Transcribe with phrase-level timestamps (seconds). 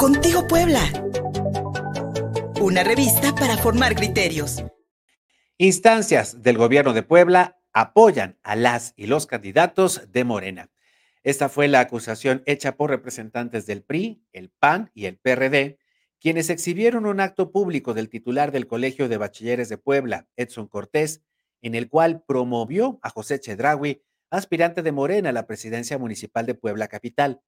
[0.00, 0.80] Contigo Puebla.
[2.58, 4.64] Una revista para formar criterios.
[5.58, 10.70] Instancias del gobierno de Puebla apoyan a las y los candidatos de Morena.
[11.22, 15.78] Esta fue la acusación hecha por representantes del PRI, el PAN y el PRD,
[16.18, 21.20] quienes exhibieron un acto público del titular del Colegio de Bachilleres de Puebla, Edson Cortés,
[21.60, 26.54] en el cual promovió a José Chedraui, aspirante de Morena a la presidencia municipal de
[26.54, 27.42] Puebla Capital.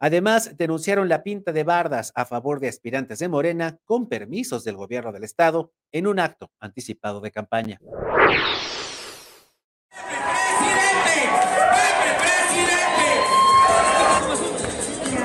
[0.00, 4.76] Además, denunciaron la pinta de bardas a favor de aspirantes de Morena con permisos del
[4.76, 7.80] gobierno del estado en un acto anticipado de campaña.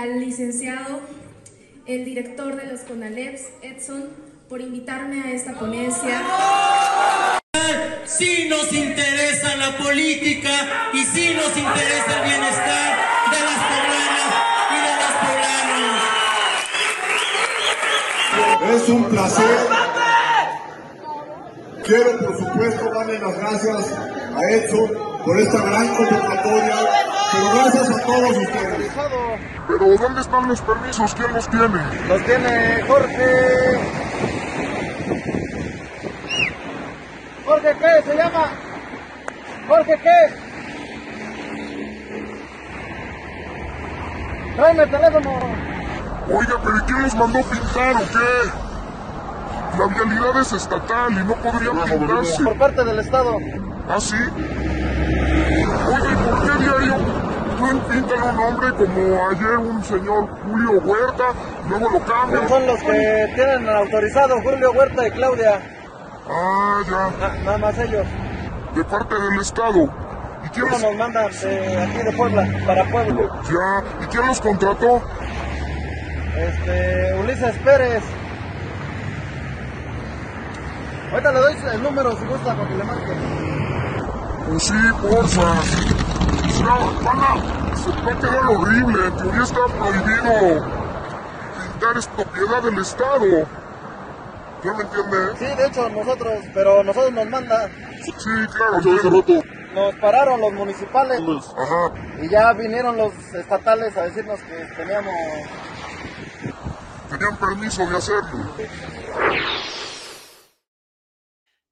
[0.00, 1.00] al licenciado,
[1.86, 4.08] el director de los CONALEPS, Edson,
[4.48, 6.22] por invitarme a esta ponencia.
[8.06, 12.99] Sí nos interesa la política y sí nos interesa el bienestar
[18.62, 19.58] Es un placer.
[21.84, 23.98] Quiero, por supuesto, darle las gracias
[24.36, 24.90] a Edson
[25.24, 26.76] por esta gran convocatoria,
[27.32, 28.92] pero gracias a todos ustedes.
[29.66, 31.14] Pero ¿dónde están los permisos?
[31.14, 31.78] ¿Quién los tiene?
[32.08, 33.78] Los tiene Jorge.
[37.44, 38.52] ¿Jorge qué se llama?
[39.68, 40.50] ¿Jorge qué?
[44.56, 45.69] Tráeme el teléfono.
[46.32, 49.78] Oiga, pero ¿y quién los mandó pintar o qué?
[49.78, 52.44] La vialidad es estatal y no podría pintarse.
[52.44, 53.36] Por parte del Estado.
[53.88, 54.16] ¿Ah, sí?
[55.86, 56.96] Oiga, ¿y por qué diario
[57.60, 61.24] no pintan un nombre como ayer un señor Julio Huerta,
[61.68, 62.48] luego lo cambian?
[62.48, 65.60] Son los que tienen autorizado Julio Huerta y Claudia.
[66.28, 67.10] Ah, ya.
[67.28, 68.06] Na- nada más ellos.
[68.74, 69.88] De parte del Estado.
[70.44, 70.80] ¿Y quién los...
[70.82, 73.22] nos mandan de aquí de Puebla, para Puebla.
[73.50, 74.04] Ya.
[74.04, 75.02] ¿Y quién los contrató?
[76.40, 78.02] Este, Ulises Pérez.
[81.12, 83.12] Ahorita le doy el número si gusta para que le marque.
[84.48, 85.54] Pues sí, porfa.
[86.62, 87.76] No, van a...
[87.76, 89.06] Se va a quedar horrible.
[89.06, 90.80] En teoría está prohibido
[91.80, 93.46] pintar es propiedad del Estado.
[94.62, 95.16] ¿Ya me entiende?
[95.38, 97.70] Sí, de hecho nosotros, pero nosotros nos mandan.
[98.04, 98.80] Sí, claro.
[98.80, 99.42] Yo hace rato.
[99.74, 101.20] Nos pararon los municipales
[101.56, 101.92] Ajá.
[102.20, 105.14] y ya vinieron los estatales a decirnos que teníamos
[107.08, 108.54] Tenían permiso de hacerlo.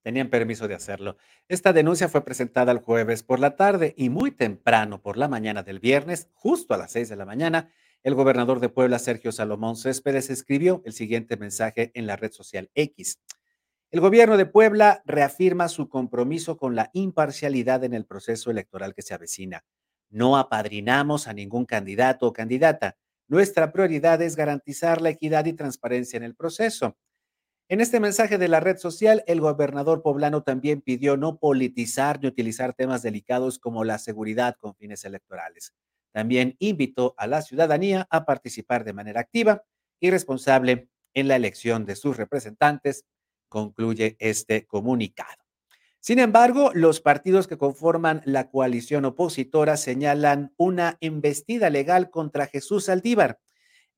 [0.02, 1.16] Tenían permiso de hacerlo.
[1.48, 5.62] Esta denuncia fue presentada el jueves por la tarde y muy temprano por la mañana
[5.62, 7.70] del viernes, justo a las seis de la mañana,
[8.04, 12.70] el gobernador de Puebla, Sergio Salomón Céspedes, escribió el siguiente mensaje en la red social
[12.74, 13.20] X.
[13.90, 19.02] El gobierno de Puebla reafirma su compromiso con la imparcialidad en el proceso electoral que
[19.02, 19.64] se avecina.
[20.10, 22.96] No apadrinamos a ningún candidato o candidata.
[23.28, 26.96] Nuestra prioridad es garantizar la equidad y transparencia en el proceso.
[27.68, 32.28] En este mensaje de la red social, el gobernador poblano también pidió no politizar ni
[32.28, 35.74] utilizar temas delicados como la seguridad con fines electorales.
[36.14, 39.62] También invitó a la ciudadanía a participar de manera activa
[40.00, 43.04] y responsable en la elección de sus representantes,
[43.50, 45.47] concluye este comunicado.
[46.00, 52.88] Sin embargo, los partidos que conforman la coalición opositora señalan una embestida legal contra Jesús
[52.88, 53.40] Aldívar.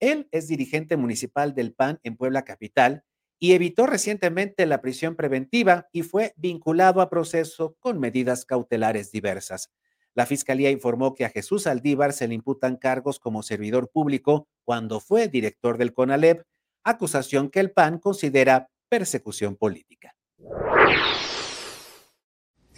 [0.01, 3.05] Él es dirigente municipal del PAN en Puebla Capital
[3.39, 9.71] y evitó recientemente la prisión preventiva y fue vinculado a proceso con medidas cautelares diversas.
[10.15, 15.01] La fiscalía informó que a Jesús Aldívar se le imputan cargos como servidor público cuando
[15.01, 16.43] fue director del CONALEP,
[16.83, 20.17] acusación que el PAN considera persecución política.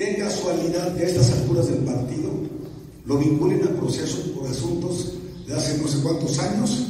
[0.03, 2.33] Qué casualidad a estas alturas del partido
[3.07, 5.13] lo vinculen a procesos por asuntos
[5.47, 6.89] de hace no sé cuántos años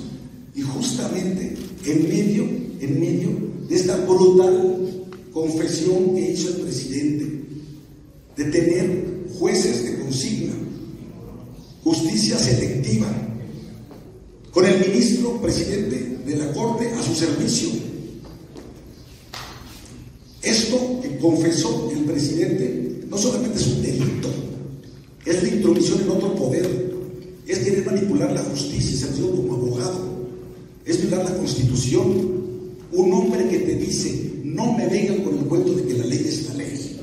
[0.55, 2.45] y justamente en medio,
[2.81, 3.29] en medio
[3.69, 7.45] de esta brutal confesión que hizo el presidente
[8.35, 9.05] de tener
[9.39, 10.55] jueces de consigna,
[11.85, 13.09] justicia selectiva,
[14.53, 17.69] con el ministro presidente de la Corte a su servicio.
[20.41, 21.92] Esto que confesó
[25.25, 26.67] es la intromisión en otro poder,
[27.47, 30.29] es querer manipular la justicia, se lo digo como abogado,
[30.85, 32.43] es violar la constitución.
[32.93, 36.19] Un hombre que te dice, no me vengan con el cuento de que la ley
[36.19, 37.01] es la ley.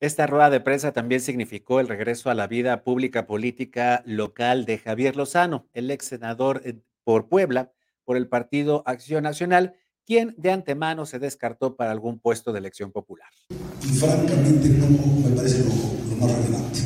[0.00, 4.78] Esta rueda de prensa también significó el regreso a la vida pública política local de
[4.78, 7.72] Javier Lozano, el ex senador eh, por Puebla,
[8.04, 9.74] por el Partido Acción Nacional,
[10.06, 13.28] quien de antemano se descartó para algún puesto de elección popular.
[13.50, 14.86] Y francamente no
[15.28, 16.80] me parece lo, más relevante,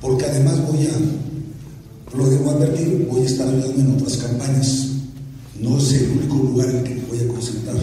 [0.00, 4.86] porque además voy a, lo de invertir, voy a estar ayudando en otras campañas.
[5.60, 7.76] No es el único lugar en que me voy a concentrar.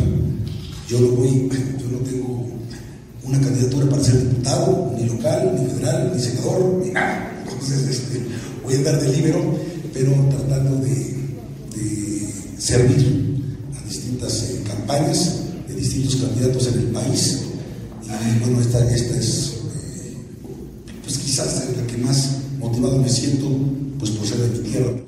[0.88, 2.48] Yo no voy, yo no tengo
[3.24, 7.44] una candidatura para ser diputado, ni local, ni federal, ni senador, ni nada.
[7.44, 8.22] Entonces, este,
[8.64, 9.60] voy a andar de libero,
[9.94, 11.18] pero tratando de,
[12.58, 13.44] servir
[13.80, 15.36] a distintas eh, campañas
[15.68, 17.47] de distintos candidatos en el país.
[18.42, 19.62] Bueno, esta, esta es,
[20.06, 20.18] eh,
[21.04, 23.48] pues quizás la que más motivado me siento,
[24.00, 25.08] pues por ser de mi tierra.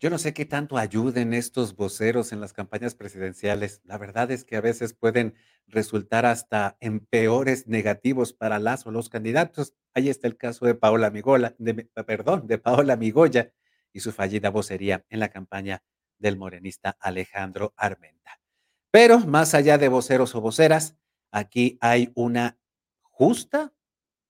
[0.00, 3.80] Yo no sé qué tanto ayuden estos voceros en las campañas presidenciales.
[3.84, 5.34] La verdad es que a veces pueden
[5.68, 9.74] resultar hasta en peores negativos para las o los candidatos.
[9.94, 11.74] Ahí está el caso de Paola Migola, de,
[12.04, 13.52] perdón, de Paola Migoya
[13.92, 15.84] y su fallida vocería en la campaña
[16.18, 18.40] del morenista Alejandro Armenta.
[18.90, 20.96] Pero más allá de voceros o voceras,
[21.32, 22.58] aquí hay una
[23.00, 23.72] justa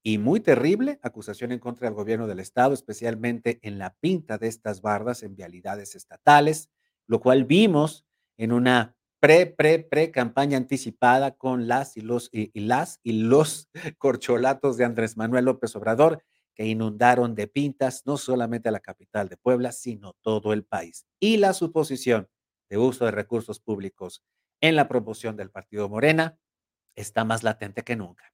[0.02, 4.48] y muy terrible acusación en contra del gobierno del estado, especialmente en la pinta de
[4.48, 6.70] estas bardas en vialidades estatales,
[7.06, 8.04] lo cual vimos
[8.36, 13.68] en una pre, pre, pre campaña anticipada con las y los y, las y los
[13.98, 16.24] corcholatos de Andrés Manuel López Obrador
[16.54, 21.06] que inundaron de pintas no solamente a la capital de Puebla, sino todo el país.
[21.18, 22.28] Y la suposición
[22.68, 24.22] de uso de recursos públicos
[24.60, 26.38] en la promoción del partido Morena
[26.94, 28.32] está más latente que nunca.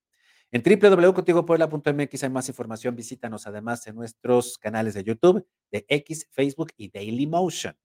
[0.50, 2.96] En www.contigopuebla.mx hay más información.
[2.96, 7.76] Visítanos además en nuestros canales de YouTube, de X, Facebook y Dailymotion.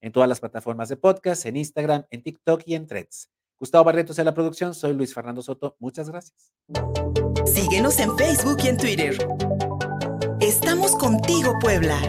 [0.00, 3.30] En todas las plataformas de podcast, en Instagram, en TikTok y en Threads.
[3.58, 4.74] Gustavo Barretos en la producción.
[4.74, 5.76] Soy Luis Fernando Soto.
[5.78, 6.52] Muchas gracias.
[7.46, 9.16] Síguenos en Facebook y en Twitter.
[10.40, 12.00] Estamos contigo, Puebla.